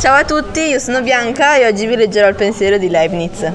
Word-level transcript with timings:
Ciao 0.00 0.14
a 0.14 0.24
tutti, 0.24 0.60
io 0.60 0.78
sono 0.78 1.02
Bianca 1.02 1.56
e 1.56 1.66
oggi 1.66 1.84
vi 1.84 1.94
leggerò 1.94 2.26
il 2.26 2.34
pensiero 2.34 2.78
di 2.78 2.88
Leibniz. 2.88 3.46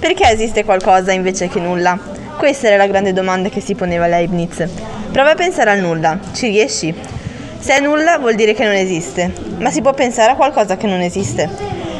Perché 0.00 0.28
esiste 0.28 0.64
qualcosa 0.64 1.12
invece 1.12 1.46
che 1.46 1.60
nulla? 1.60 1.96
Questa 2.36 2.66
era 2.66 2.76
la 2.76 2.88
grande 2.88 3.12
domanda 3.12 3.48
che 3.48 3.60
si 3.60 3.76
poneva 3.76 4.08
Leibniz. 4.08 4.66
Prova 5.12 5.30
a 5.30 5.34
pensare 5.36 5.70
al 5.70 5.78
nulla, 5.78 6.18
ci 6.32 6.48
riesci? 6.48 6.92
Se 7.60 7.76
è 7.76 7.80
nulla 7.80 8.18
vuol 8.18 8.34
dire 8.34 8.54
che 8.54 8.64
non 8.64 8.74
esiste, 8.74 9.32
ma 9.58 9.70
si 9.70 9.80
può 9.80 9.94
pensare 9.94 10.32
a 10.32 10.34
qualcosa 10.34 10.76
che 10.76 10.88
non 10.88 11.00
esiste. 11.00 11.48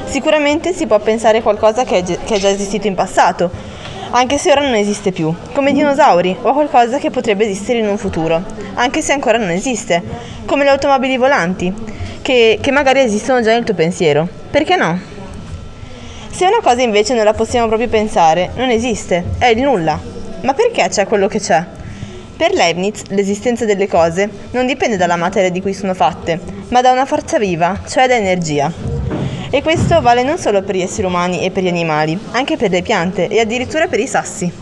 Sicuramente 0.06 0.72
si 0.72 0.88
può 0.88 0.98
pensare 0.98 1.38
a 1.38 1.42
qualcosa 1.42 1.84
che 1.84 1.98
è, 1.98 2.02
già 2.02 2.48
esistito 2.48 2.88
in 2.88 2.96
passato, 2.96 3.48
anche 4.10 4.38
se 4.38 4.50
ora 4.50 4.62
non 4.62 4.74
esiste 4.74 5.12
più, 5.12 5.32
come 5.52 5.70
i 5.70 5.74
dinosauri 5.74 6.36
o 6.42 6.52
qualcosa 6.52 6.98
che 6.98 7.10
potrebbe 7.10 7.44
esistere 7.44 7.78
in 7.78 7.86
un 7.86 7.96
futuro, 7.96 8.42
anche 8.74 9.02
se 9.02 9.12
ancora 9.12 9.38
non 9.38 9.50
esiste, 9.50 10.02
come 10.46 10.64
le 10.64 10.70
automobili 10.70 11.16
volanti, 11.16 11.72
che, 12.28 12.58
che 12.60 12.70
magari 12.72 13.00
esistono 13.00 13.40
già 13.40 13.52
nel 13.52 13.64
tuo 13.64 13.72
pensiero. 13.72 14.28
Perché 14.50 14.76
no? 14.76 15.00
Se 16.28 16.44
una 16.44 16.60
cosa 16.62 16.82
invece 16.82 17.14
non 17.14 17.24
la 17.24 17.32
possiamo 17.32 17.68
proprio 17.68 17.88
pensare, 17.88 18.50
non 18.56 18.68
esiste, 18.68 19.24
è 19.38 19.46
il 19.46 19.62
nulla. 19.62 19.98
Ma 20.42 20.52
perché 20.52 20.86
c'è 20.90 21.06
quello 21.06 21.26
che 21.26 21.40
c'è? 21.40 21.64
Per 22.36 22.52
Leibniz 22.52 23.04
l'esistenza 23.08 23.64
delle 23.64 23.88
cose 23.88 24.28
non 24.50 24.66
dipende 24.66 24.98
dalla 24.98 25.16
materia 25.16 25.48
di 25.48 25.62
cui 25.62 25.72
sono 25.72 25.94
fatte, 25.94 26.38
ma 26.68 26.82
da 26.82 26.92
una 26.92 27.06
forza 27.06 27.38
viva, 27.38 27.80
cioè 27.88 28.06
da 28.06 28.16
energia. 28.16 28.70
E 29.48 29.62
questo 29.62 30.02
vale 30.02 30.22
non 30.22 30.36
solo 30.36 30.60
per 30.62 30.76
gli 30.76 30.82
esseri 30.82 31.06
umani 31.06 31.42
e 31.42 31.50
per 31.50 31.62
gli 31.62 31.68
animali, 31.68 32.18
anche 32.32 32.58
per 32.58 32.70
le 32.70 32.82
piante 32.82 33.26
e 33.28 33.40
addirittura 33.40 33.86
per 33.86 34.00
i 34.00 34.06
sassi. 34.06 34.52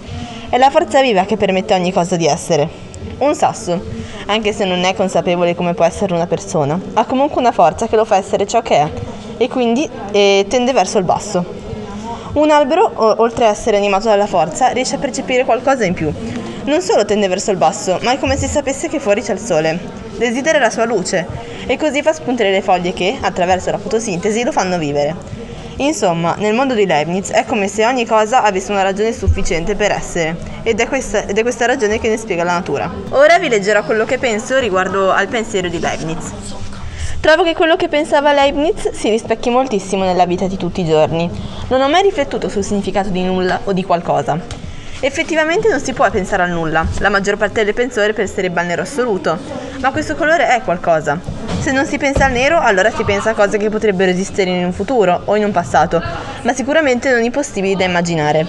È 0.49 0.57
la 0.57 0.71
forza 0.71 1.03
viva 1.03 1.25
che 1.25 1.37
permette 1.37 1.75
a 1.75 1.79
ogni 1.79 1.93
cosa 1.93 2.15
di 2.15 2.27
essere. 2.27 2.86
Un 3.19 3.35
sasso, 3.35 3.81
anche 4.27 4.53
se 4.53 4.65
non 4.65 4.85
è 4.85 4.95
consapevole 4.95 5.55
come 5.55 5.75
può 5.75 5.85
essere 5.85 6.15
una 6.15 6.27
persona, 6.27 6.79
ha 6.95 7.05
comunque 7.05 7.41
una 7.41 7.53
forza 7.53 7.87
che 7.87 7.97
lo 7.97 8.05
fa 8.05 8.17
essere 8.17 8.47
ciò 8.47 8.61
che 8.63 8.77
è 8.77 8.91
e 9.39 9.49
quindi 9.49 9.89
eh, 10.13 10.45
tende 10.49 10.73
verso 10.73 10.99
il 10.99 11.05
basso. 11.05 11.45
Un 12.35 12.51
albero, 12.51 12.93
oltre 13.23 13.47
a 13.47 13.51
essere 13.51 13.79
animato 13.79 14.09
dalla 14.09 14.27
forza, 14.27 14.69
riesce 14.69 14.97
a 14.97 14.99
percepire 14.99 15.45
qualcosa 15.45 15.85
in 15.85 15.95
più. 15.95 16.13
Non 16.65 16.83
solo 16.83 17.05
tende 17.05 17.29
verso 17.29 17.51
il 17.51 17.57
basso, 17.57 17.99
ma 18.03 18.13
è 18.13 18.19
come 18.19 18.37
se 18.37 18.47
sapesse 18.49 18.89
che 18.89 18.99
fuori 18.99 19.23
c'è 19.23 19.33
il 19.33 19.39
sole. 19.39 19.79
Desidera 20.17 20.59
la 20.59 20.71
sua 20.71 20.85
luce 20.85 21.27
e 21.67 21.79
così 21.79 22.03
fa 22.03 22.13
spuntare 22.13 22.51
le 22.51 22.61
foglie 22.61 22.93
che, 22.93 23.17
attraverso 23.21 23.71
la 23.71 23.79
fotosintesi, 23.79 24.45
lo 24.45 24.53
fanno 24.53 24.77
vivere. 24.77 25.36
Insomma, 25.77 26.35
nel 26.39 26.55
mondo 26.55 26.73
di 26.73 26.87
Leibniz 26.87 27.31
è 27.31 27.45
come 27.45 27.69
se 27.69 27.85
ogni 27.85 28.07
cosa 28.07 28.43
avesse 28.43 28.73
una 28.73 28.83
ragione 28.83 29.13
sufficiente 29.13 29.75
per 29.75 29.91
essere, 29.91 30.37
ed 30.63 30.81
è, 30.81 30.89
questa, 30.89 31.27
ed 31.27 31.37
è 31.37 31.43
questa 31.43 31.67
ragione 31.67 31.99
che 31.99 32.09
ne 32.09 32.17
spiega 32.17 32.45
la 32.45 32.55
natura. 32.55 32.91
Ora 33.11 33.39
vi 33.39 33.49
leggerò 33.49 33.85
quello 33.85 34.07
che 34.07 34.17
penso 34.17 34.59
riguardo 34.59 35.11
al 35.11 35.29
pensiero 35.29 35.69
di 35.69 35.79
Leibniz. 35.79 36.33
Trovo 37.21 37.43
che 37.43 37.55
quello 37.55 37.77
che 37.77 37.89
pensava 37.89 38.33
Leibniz 38.33 38.91
si 38.93 39.11
rispecchi 39.11 39.51
moltissimo 39.51 40.05
nella 40.05 40.25
vita 40.27 40.47
di 40.47 40.57
tutti 40.57 40.81
i 40.81 40.87
giorni. 40.87 41.29
Non 41.69 41.81
ho 41.83 41.89
mai 41.89 42.03
riflettuto 42.03 42.49
sul 42.49 42.65
significato 42.65 43.11
di 43.11 43.23
nulla 43.23 43.61
o 43.65 43.73
di 43.73 43.85
qualcosa. 43.85 44.66
Effettivamente 45.07 45.69
non 45.69 45.79
si 45.79 45.93
può 45.93 46.11
pensare 46.11 46.43
al 46.43 46.51
nulla, 46.51 46.85
la 46.99 47.11
maggior 47.11 47.37
parte 47.37 47.61
delle 47.61 47.73
persone 47.73 48.13
penserebbe 48.13 48.59
al 48.59 48.67
nero 48.67 48.83
assoluto, 48.83 49.39
ma 49.79 49.93
questo 49.93 50.17
colore 50.17 50.49
è 50.49 50.63
qualcosa. 50.63 51.17
Se 51.61 51.71
non 51.71 51.87
si 51.87 51.97
pensa 51.97 52.25
al 52.25 52.33
nero, 52.33 52.59
allora 52.59 52.91
si 52.91 53.05
pensa 53.05 53.31
a 53.31 53.35
cose 53.35 53.57
che 53.57 53.71
potrebbero 53.71 54.11
esistere 54.11 54.51
in 54.51 54.65
un 54.65 54.73
futuro 54.73 55.23
o 55.27 55.37
in 55.37 55.45
un 55.45 55.53
passato, 55.53 56.03
ma 56.43 56.53
sicuramente 56.53 57.13
non 57.13 57.23
impossibili 57.23 57.77
da 57.77 57.85
immaginare. 57.85 58.45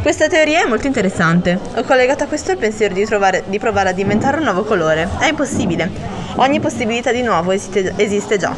Questa 0.00 0.28
teoria 0.28 0.64
è 0.64 0.66
molto 0.66 0.86
interessante. 0.86 1.58
Ho 1.76 1.82
collegato 1.82 2.24
a 2.24 2.26
questo 2.26 2.52
il 2.52 2.56
pensiero 2.56 2.94
di, 2.94 3.04
trovare, 3.04 3.42
di 3.48 3.58
provare 3.58 3.90
a 3.90 3.92
diventare 3.92 4.38
un 4.38 4.44
nuovo 4.44 4.64
colore. 4.64 5.06
È 5.18 5.26
impossibile. 5.26 5.90
Ogni 6.36 6.58
possibilità 6.58 7.12
di 7.12 7.20
nuovo 7.20 7.50
esiste, 7.50 7.92
esiste 7.96 8.38
già. 8.38 8.54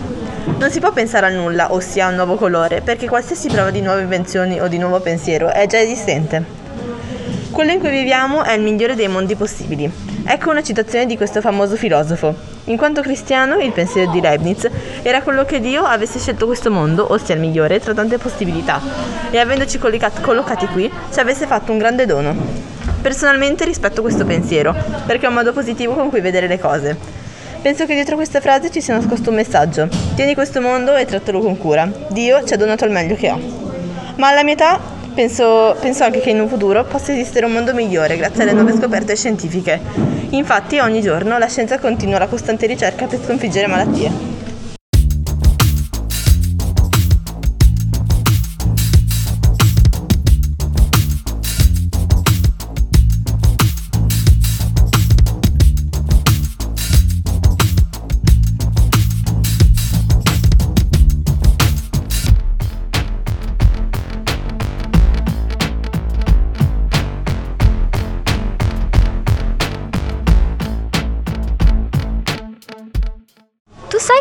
Non 0.57 0.71
si 0.71 0.79
può 0.79 0.93
pensare 0.93 1.27
al 1.27 1.33
nulla, 1.33 1.75
ossia 1.75 2.07
a 2.07 2.11
un 2.11 2.15
nuovo 2.15 2.37
colore, 2.37 2.81
perché 2.81 3.09
qualsiasi 3.09 3.49
prova 3.49 3.73
di 3.73 3.81
nuove 3.81 4.03
invenzioni 4.03 4.61
o 4.61 4.69
di 4.69 4.79
nuovo 4.79 5.01
pensiero 5.01 5.51
è 5.51 5.67
già 5.67 5.81
esistente. 5.81 6.64
Quello 7.55 7.71
in 7.71 7.79
cui 7.79 7.91
viviamo 7.91 8.43
è 8.43 8.53
il 8.53 8.63
migliore 8.63 8.97
dei 8.97 9.07
mondi 9.07 9.37
possibili. 9.37 9.89
Ecco 10.25 10.51
una 10.51 10.61
citazione 10.61 11.07
di 11.07 11.17
questo 11.17 11.41
famoso 11.41 11.77
filosofo. 11.77 12.35
In 12.65 12.77
quanto 12.77 13.01
cristiano, 13.01 13.59
il 13.61 13.71
pensiero 13.71 14.11
di 14.11 14.21
Leibniz 14.21 14.69
era 15.03 15.23
quello 15.23 15.45
che 15.45 15.61
Dio 15.61 15.85
avesse 15.85 16.19
scelto 16.19 16.47
questo 16.47 16.73
mondo, 16.73 17.13
ossia 17.13 17.33
il 17.37 17.41
migliore, 17.41 17.79
tra 17.79 17.95
tante 17.95 18.19
possibilità, 18.19 18.81
e 19.31 19.39
avendoci 19.39 19.79
collocati 19.79 20.67
qui, 20.67 20.91
ci 21.13 21.21
avesse 21.21 21.47
fatto 21.47 21.71
un 21.71 21.79
grande 21.79 22.07
dono. 22.07 22.35
Personalmente 23.01 23.65
rispetto 23.65 24.03
questo 24.03 24.25
pensiero, 24.25 24.75
perché 25.07 25.27
è 25.27 25.29
un 25.29 25.35
modo 25.35 25.53
positivo 25.53 25.95
con 25.95 26.09
cui 26.09 26.21
vedere 26.21 26.49
le 26.49 26.59
cose. 26.59 26.97
Penso 27.63 27.87
che 27.87 27.95
dietro 27.95 28.17
questa 28.17 28.41
frase 28.41 28.69
ci 28.73 28.81
sia 28.81 28.95
nascosto 28.95 29.31
un 29.31 29.37
messaggio. 29.37 29.89
Tieni 30.17 30.35
questo 30.35 30.61
mondo 30.61 30.97
e 30.97 31.05
trattalo 31.05 31.39
con 31.39 31.57
cura. 31.57 31.89
Dio 32.09 32.43
ci 32.43 32.53
ha 32.53 32.57
donato 32.57 32.85
il 32.85 32.91
meglio 32.91 33.15
che 33.15 33.29
ha. 33.29 33.39
Ma 34.17 34.29
alla 34.29 34.43
mia 34.43 34.55
età 34.55 34.94
Penso, 35.15 35.77
penso, 35.81 36.03
anche 36.03 36.21
che 36.21 36.31
in 36.31 36.41
un 36.41 36.49
futuro 36.49 36.85
possa 36.85 37.13
esistere 37.13 37.47
un 37.47 37.53
mondo 37.53 37.73
migliore 37.73 38.17
grazie 38.17 38.43
alle 38.43 38.53
nuove 38.53 38.75
scoperte 38.75 39.15
scientifiche. 39.15 39.81
Infatti 40.31 40.81
ogni 40.81 41.01
giorno 41.01 41.39
la 41.39 41.47
scienza 41.47 41.79
continua 41.79 42.19
la 42.19 42.27
costante 42.27 42.67
ricerca 42.67 43.07
per 43.07 43.21
sconfiggere 43.23 43.69
malattie. 43.69 44.34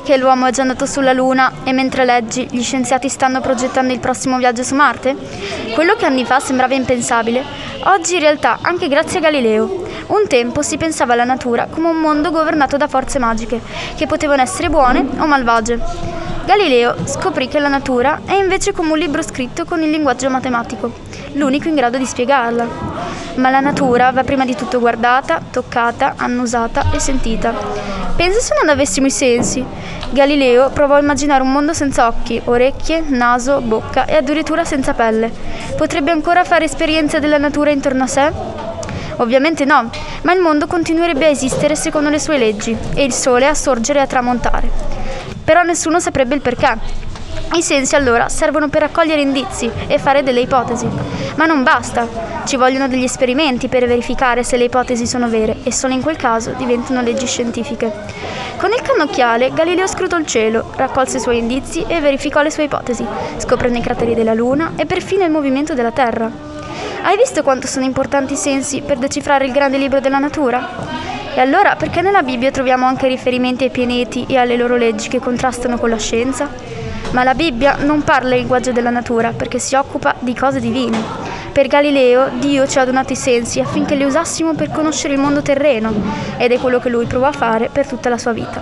Che 0.03 0.17
l'uomo 0.17 0.47
è 0.47 0.51
già 0.51 0.61
andato 0.61 0.85
sulla 0.85 1.13
Luna 1.13 1.51
e 1.63 1.71
mentre 1.71 2.03
leggi 2.03 2.45
gli 2.51 2.61
scienziati 2.61 3.07
stanno 3.07 3.39
progettando 3.39 3.93
il 3.93 3.99
prossimo 3.99 4.37
viaggio 4.37 4.61
su 4.61 4.75
Marte? 4.75 5.15
Quello 5.73 5.95
che 5.95 6.05
anni 6.05 6.25
fa 6.25 6.39
sembrava 6.39 6.73
impensabile, 6.73 7.43
oggi 7.85 8.15
in 8.15 8.19
realtà, 8.19 8.59
anche 8.61 8.89
grazie 8.89 9.19
a 9.19 9.21
Galileo. 9.21 9.85
Un 10.07 10.27
tempo 10.27 10.61
si 10.61 10.77
pensava 10.77 11.13
alla 11.13 11.23
natura 11.23 11.67
come 11.69 11.87
un 11.87 11.97
mondo 11.97 12.31
governato 12.31 12.75
da 12.75 12.87
forze 12.87 13.17
magiche, 13.17 13.61
che 13.95 14.05
potevano 14.05 14.41
essere 14.41 14.69
buone 14.69 15.07
o 15.17 15.25
malvagie. 15.25 15.79
Galileo 16.45 16.95
scoprì 17.05 17.47
che 17.47 17.59
la 17.59 17.69
natura 17.69 18.19
è 18.25 18.33
invece 18.33 18.73
come 18.73 18.91
un 18.91 18.97
libro 18.97 19.21
scritto 19.21 19.63
con 19.63 19.81
il 19.81 19.89
linguaggio 19.89 20.29
matematico, 20.29 20.91
l'unico 21.33 21.69
in 21.69 21.75
grado 21.75 21.97
di 21.97 22.05
spiegarla. 22.05 22.67
Ma 23.35 23.49
la 23.49 23.61
natura 23.61 24.11
va 24.11 24.23
prima 24.23 24.43
di 24.43 24.53
tutto 24.53 24.79
guardata, 24.79 25.41
toccata, 25.49 26.15
annusata 26.17 26.91
e 26.91 26.99
sentita. 26.99 28.02
Pensa 28.15 28.39
se 28.39 28.53
non 28.59 28.69
avessimo 28.69 29.07
i 29.07 29.11
sensi. 29.11 29.65
Galileo 30.11 30.69
provò 30.69 30.95
a 30.95 30.99
immaginare 30.99 31.41
un 31.41 31.51
mondo 31.51 31.73
senza 31.73 32.07
occhi, 32.07 32.39
orecchie, 32.43 33.03
naso, 33.07 33.59
bocca 33.59 34.05
e 34.05 34.15
addirittura 34.15 34.63
senza 34.63 34.93
pelle. 34.93 35.31
Potrebbe 35.75 36.11
ancora 36.11 36.43
fare 36.43 36.65
esperienze 36.65 37.19
della 37.19 37.39
natura 37.39 37.71
intorno 37.71 38.03
a 38.03 38.07
sé? 38.07 38.31
Ovviamente 39.17 39.65
no, 39.65 39.89
ma 40.21 40.33
il 40.33 40.41
mondo 40.41 40.67
continuerebbe 40.67 41.25
a 41.25 41.29
esistere 41.29 41.75
secondo 41.75 42.09
le 42.09 42.19
sue 42.19 42.37
leggi 42.37 42.77
e 42.93 43.03
il 43.03 43.13
sole 43.13 43.47
a 43.47 43.55
sorgere 43.55 43.99
e 43.99 44.03
a 44.03 44.07
tramontare. 44.07 44.69
Però 45.43 45.63
nessuno 45.63 45.99
saprebbe 45.99 46.35
il 46.35 46.41
perché. 46.41 47.11
I 47.55 47.61
sensi 47.61 47.95
allora 47.95 48.29
servono 48.29 48.67
per 48.67 48.81
raccogliere 48.81 49.21
indizi 49.21 49.69
e 49.85 49.99
fare 49.99 50.23
delle 50.23 50.39
ipotesi. 50.39 50.87
Ma 51.35 51.45
non 51.45 51.61
basta, 51.61 52.07
ci 52.45 52.55
vogliono 52.55 52.87
degli 52.87 53.03
esperimenti 53.03 53.67
per 53.67 53.85
verificare 53.85 54.43
se 54.43 54.57
le 54.57 54.63
ipotesi 54.63 55.05
sono 55.05 55.29
vere 55.29 55.57
e 55.63 55.71
solo 55.71 55.93
in 55.93 56.01
quel 56.01 56.17
caso 56.17 56.53
diventano 56.57 57.01
leggi 57.01 57.27
scientifiche. 57.27 57.91
Con 58.57 58.71
il 58.71 58.81
cannocchiale 58.81 59.53
Galileo 59.53 59.85
scrutò 59.85 60.17
il 60.17 60.25
cielo, 60.25 60.71
raccolse 60.75 61.17
i 61.17 61.21
suoi 61.21 61.37
indizi 61.37 61.85
e 61.87 61.99
verificò 61.99 62.41
le 62.41 62.49
sue 62.49 62.63
ipotesi, 62.63 63.05
scoprendo 63.37 63.77
i 63.77 63.81
crateri 63.81 64.15
della 64.15 64.33
Luna 64.33 64.73
e 64.75 64.87
perfino 64.87 65.23
il 65.23 65.31
movimento 65.31 65.75
della 65.75 65.91
Terra. 65.91 66.31
Hai 67.03 67.17
visto 67.17 67.43
quanto 67.43 67.67
sono 67.67 67.85
importanti 67.85 68.33
i 68.33 68.37
sensi 68.37 68.81
per 68.81 68.97
decifrare 68.97 69.45
il 69.45 69.51
grande 69.51 69.77
libro 69.77 69.99
della 69.99 70.19
natura? 70.19 71.12
E 71.35 71.39
allora 71.39 71.75
perché 71.75 72.01
nella 72.01 72.21
Bibbia 72.21 72.51
troviamo 72.51 72.85
anche 72.85 73.07
riferimenti 73.07 73.63
ai 73.63 73.71
pianeti 73.71 74.25
e 74.27 74.37
alle 74.37 74.55
loro 74.55 74.75
leggi 74.75 75.07
che 75.09 75.19
contrastano 75.19 75.79
con 75.79 75.89
la 75.89 75.97
scienza? 75.97 76.47
Ma 77.09 77.23
la 77.23 77.33
Bibbia 77.33 77.77
non 77.79 78.03
parla 78.03 78.35
il 78.35 78.41
linguaggio 78.41 78.71
della 78.71 78.91
natura 78.91 79.31
perché 79.31 79.57
si 79.57 79.73
occupa 79.73 80.13
di 80.19 80.35
cose 80.35 80.59
divine. 80.59 80.95
Per 81.51 81.65
Galileo 81.65 82.29
Dio 82.37 82.67
ci 82.67 82.77
ha 82.77 82.85
donato 82.85 83.13
i 83.13 83.15
sensi 83.15 83.59
affinché 83.59 83.95
li 83.95 84.03
usassimo 84.03 84.53
per 84.53 84.69
conoscere 84.69 85.15
il 85.15 85.19
mondo 85.19 85.41
terreno 85.41 85.91
ed 86.37 86.51
è 86.51 86.59
quello 86.59 86.77
che 86.77 86.89
lui 86.89 87.07
provò 87.07 87.25
a 87.25 87.31
fare 87.31 87.69
per 87.71 87.87
tutta 87.87 88.09
la 88.09 88.19
sua 88.19 88.31
vita. 88.31 88.61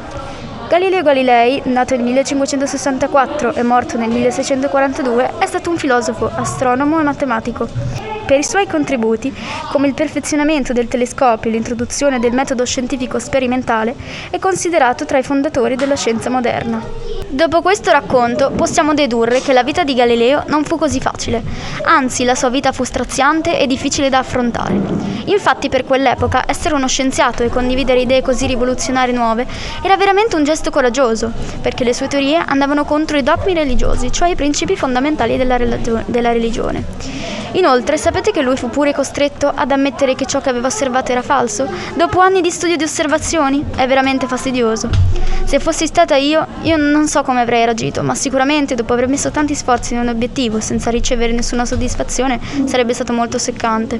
Galileo 0.70 1.04
Galilei, 1.04 1.62
nato 1.66 1.96
nel 1.96 2.06
1564 2.06 3.54
e 3.54 3.64
morto 3.64 3.98
nel 3.98 4.10
1642, 4.10 5.32
è 5.40 5.46
stato 5.46 5.70
un 5.70 5.78
filosofo, 5.78 6.32
astronomo 6.34 7.02
e 7.02 7.04
matematico. 7.04 8.11
Per 8.26 8.40
i 8.40 8.44
suoi 8.44 8.66
contributi, 8.66 9.34
come 9.72 9.88
il 9.88 9.94
perfezionamento 9.94 10.72
del 10.72 10.88
telescopio 10.88 11.50
e 11.50 11.54
l'introduzione 11.54 12.20
del 12.20 12.32
metodo 12.32 12.66
scientifico 12.66 13.20
sperimentale, 13.20 13.94
è 14.30 14.40
considerato 14.40 15.06
tra 15.06 15.18
i 15.18 15.24
fondatori 15.24 15.76
della 15.76 15.96
scienza 15.96 16.30
moderna. 16.30 16.82
Dopo 17.28 17.62
questo 17.62 17.92
racconto 17.92 18.52
possiamo 18.52 18.94
dedurre 18.94 19.42
che 19.42 19.54
la 19.54 19.64
vita 19.64 19.84
di 19.84 19.94
Galileo 19.94 20.44
non 20.48 20.66
fu 20.66 20.78
così 20.78 21.00
facile, 21.00 21.42
anzi 21.84 22.26
la 22.26 22.36
sua 22.36 22.50
vita 22.50 22.72
fu 22.72 22.84
straziante 22.84 23.58
e 23.58 23.68
difficile 23.68 24.10
da 24.10 24.20
affrontare. 24.20 24.80
Infatti 25.26 25.70
per 25.70 25.86
quell'epoca 25.86 26.44
essere 26.46 26.76
uno 26.76 26.88
scienziato 26.88 27.44
e 27.44 27.50
condividere 27.50 28.02
idee 28.02 28.22
così 28.22 28.48
rivoluzionarie 28.48 29.14
nuove 29.14 29.48
era 29.82 29.96
veramente 29.96 30.36
un 30.36 30.44
gesto 30.44 30.72
coraggioso, 30.72 31.32
perché 31.62 31.84
le 31.84 31.94
sue 31.94 32.08
teorie 32.08 32.44
andavano 32.46 32.84
contro 32.84 33.18
i 33.18 33.24
dogmi 33.24 33.54
religiosi, 33.54 34.12
cioè 34.12 34.30
i 34.30 34.36
principi 34.36 34.76
fondamentali 34.76 35.38
della, 35.38 35.58
della 35.58 36.32
religione. 36.32 37.41
Inoltre, 37.54 37.98
sapete 37.98 38.32
che 38.32 38.42
lui 38.42 38.56
fu 38.56 38.70
pure 38.70 38.94
costretto 38.94 39.52
ad 39.54 39.72
ammettere 39.72 40.16
che 40.16 40.26
ciò 40.26 40.40
che 40.40 40.50
aveva 40.50 40.68
osservato 40.68 41.12
era 41.12 41.22
falso? 41.22 41.68
Dopo 41.96 42.20
anni 42.20 42.42
di 42.42 42.50
studio 42.50 42.78
di 42.78 42.84
osservazioni? 42.84 43.66
È 43.76 43.86
veramente 43.88 44.28
fastidioso. 44.28 44.90
Se 45.44 45.60
fossi 45.60 45.86
stata 45.86 46.16
io, 46.16 46.46
io 46.62 46.78
non 46.78 47.08
so 47.08 47.24
come 47.24 47.42
avrei 47.42 47.66
reagito, 47.66 48.04
ma 48.04 48.16
sicuramente 48.16 48.76
dopo 48.76 48.94
aver 48.94 49.08
messo 49.08 49.32
tanti 49.32 49.54
sforzi 49.54 49.94
in 49.94 50.00
un 50.00 50.08
obiettivo 50.08 50.60
senza 50.62 50.90
ricevere 50.90 51.34
nessuna 51.34 51.66
soddisfazione 51.66 52.40
sarebbe 52.66 52.94
stato 52.94 53.12
molto 53.12 53.38
seccante. 53.38 54.00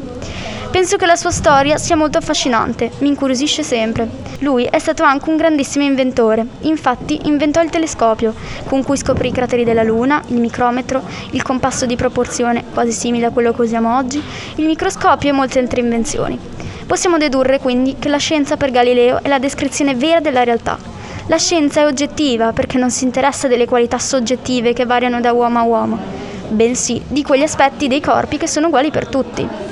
Penso 0.72 0.96
che 0.96 1.06
la 1.06 1.18
sua 1.18 1.32
storia 1.32 1.78
sia 1.78 1.98
molto 1.98 2.18
affascinante, 2.18 2.92
mi 3.00 3.10
incuriosisce 3.10 3.62
sempre. 3.62 4.08
Lui 4.40 4.64
è 4.64 4.80
stato 4.80 5.04
anche 5.04 5.30
un 5.30 5.36
grandissimo 5.36 5.84
inventore, 5.84 6.46
infatti 6.62 7.20
inventò 7.26 7.62
il 7.62 7.70
telescopio, 7.70 8.34
con 8.68 8.82
cui 8.82 8.96
scoprì 8.96 9.28
i 9.28 9.34
crateri 9.34 9.66
della 9.66 9.84
Luna, 9.84 10.24
il 10.28 10.40
micrometro, 10.40 11.04
il 11.32 11.44
compasso 11.44 11.86
di 11.86 11.98
proporzione, 11.98 12.64
quasi 12.74 12.94
simile 12.94 13.26
a 13.26 13.32
quello 13.32 13.52
che 13.52 13.62
usiamo 13.62 13.98
oggi, 13.98 14.24
il 14.56 14.66
microscopio 14.66 15.30
e 15.30 15.34
molte 15.34 15.60
altre 15.60 15.82
invenzioni. 15.82 16.40
Possiamo 16.88 17.18
dedurre 17.18 17.60
quindi 17.60 17.98
che 18.00 18.08
la 18.08 18.18
scienza 18.18 18.56
per 18.56 18.72
Galileo 18.72 19.22
è 19.22 19.28
la 19.28 19.40
descrizione 19.40 19.94
vera 19.94 20.22
della 20.22 20.46
realtà. 20.46 20.80
La 21.28 21.38
scienza 21.38 21.82
è 21.82 21.86
oggettiva 21.86 22.54
perché 22.54 22.78
non 22.78 22.92
si 22.92 23.04
interessa 23.04 23.50
delle 23.50 23.68
qualità 23.68 24.00
soggettive 24.00 24.72
che 24.72 24.86
variano 24.86 25.20
da 25.20 25.34
uomo 25.34 25.60
a 25.60 25.64
uomo, 25.64 26.00
bensì 26.48 27.02
di 27.10 27.24
quegli 27.24 27.44
aspetti 27.44 27.90
dei 27.90 28.00
corpi 28.00 28.38
che 28.38 28.48
sono 28.48 28.68
uguali 28.68 28.90
per 28.90 29.08
tutti. 29.08 29.71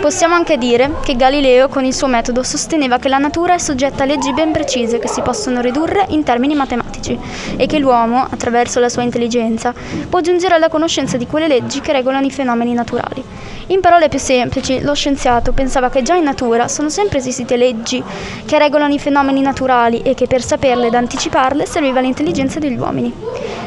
Possiamo 0.00 0.34
anche 0.34 0.56
dire 0.56 0.94
che 1.02 1.14
Galileo 1.14 1.68
con 1.68 1.84
il 1.84 1.94
suo 1.94 2.06
metodo 2.06 2.42
sosteneva 2.42 2.98
che 2.98 3.08
la 3.08 3.18
natura 3.18 3.54
è 3.54 3.58
soggetta 3.58 4.02
a 4.02 4.06
leggi 4.06 4.32
ben 4.32 4.50
precise 4.50 4.98
che 4.98 5.08
si 5.08 5.20
possono 5.20 5.60
ridurre 5.60 6.06
in 6.08 6.22
termini 6.22 6.54
matematici 6.54 7.18
e 7.56 7.66
che 7.66 7.78
l'uomo, 7.78 8.26
attraverso 8.28 8.80
la 8.80 8.88
sua 8.88 9.02
intelligenza, 9.02 9.74
può 10.08 10.20
giungere 10.20 10.54
alla 10.54 10.68
conoscenza 10.68 11.16
di 11.16 11.26
quelle 11.26 11.48
leggi 11.48 11.80
che 11.80 11.92
regolano 11.92 12.26
i 12.26 12.30
fenomeni 12.30 12.72
naturali. 12.72 13.22
In 13.66 13.80
parole 13.80 14.08
più 14.08 14.18
semplici, 14.18 14.80
lo 14.80 14.94
scienziato 14.94 15.52
pensava 15.52 15.90
che 15.90 16.02
già 16.02 16.16
in 16.16 16.24
natura 16.24 16.66
sono 16.66 16.88
sempre 16.88 17.18
esistite 17.18 17.56
leggi 17.56 18.02
che 18.44 18.58
regolano 18.58 18.94
i 18.94 18.98
fenomeni 18.98 19.42
naturali 19.42 20.02
e 20.02 20.14
che 20.14 20.26
per 20.26 20.42
saperle 20.42 20.88
ed 20.88 20.94
anticiparle 20.94 21.66
serviva 21.66 22.00
l'intelligenza 22.00 22.58
degli 22.58 22.76
uomini. 22.76 23.12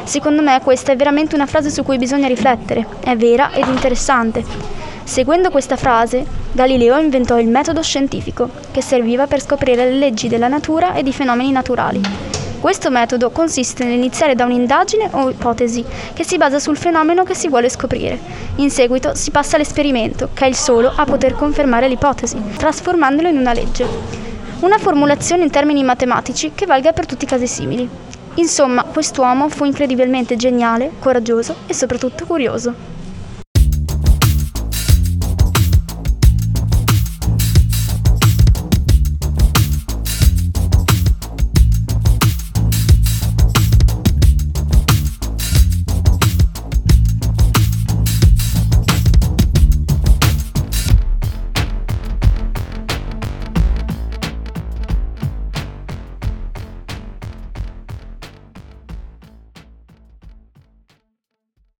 Secondo 0.02 0.42
me 0.42 0.60
questa 0.62 0.92
è 0.92 0.96
veramente 0.96 1.34
una 1.34 1.46
frase 1.46 1.70
su 1.70 1.82
cui 1.84 1.96
bisogna 1.96 2.26
riflettere, 2.26 2.86
è 3.02 3.16
vera 3.16 3.52
ed 3.52 3.66
interessante. 3.66 4.83
Seguendo 5.04 5.50
questa 5.50 5.76
frase, 5.76 6.24
Galileo 6.52 6.98
inventò 6.98 7.38
il 7.38 7.46
metodo 7.46 7.82
scientifico, 7.82 8.48
che 8.70 8.80
serviva 8.80 9.26
per 9.26 9.42
scoprire 9.42 9.84
le 9.84 9.98
leggi 9.98 10.28
della 10.28 10.48
natura 10.48 10.94
ed 10.94 11.06
i 11.06 11.12
fenomeni 11.12 11.52
naturali. 11.52 12.00
Questo 12.58 12.90
metodo 12.90 13.30
consiste 13.30 13.84
nell'iniziare 13.84 14.34
da 14.34 14.46
un'indagine 14.46 15.10
o 15.12 15.28
ipotesi 15.28 15.84
che 16.14 16.24
si 16.24 16.38
basa 16.38 16.58
sul 16.58 16.78
fenomeno 16.78 17.22
che 17.22 17.34
si 17.34 17.48
vuole 17.48 17.68
scoprire. 17.68 18.18
In 18.56 18.70
seguito 18.70 19.14
si 19.14 19.30
passa 19.30 19.56
all'esperimento, 19.56 20.30
che 20.32 20.46
è 20.46 20.48
il 20.48 20.56
solo 20.56 20.90
a 20.96 21.04
poter 21.04 21.34
confermare 21.34 21.86
l'ipotesi, 21.86 22.40
trasformandolo 22.56 23.28
in 23.28 23.36
una 23.36 23.52
legge. 23.52 23.86
Una 24.60 24.78
formulazione 24.78 25.44
in 25.44 25.50
termini 25.50 25.84
matematici 25.84 26.52
che 26.54 26.64
valga 26.64 26.94
per 26.94 27.04
tutti 27.04 27.24
i 27.24 27.28
casi 27.28 27.46
simili. 27.46 27.86
Insomma, 28.36 28.84
quest'uomo 28.84 29.50
fu 29.50 29.64
incredibilmente 29.64 30.36
geniale, 30.36 30.92
coraggioso 30.98 31.56
e 31.66 31.74
soprattutto 31.74 32.24
curioso. 32.24 32.92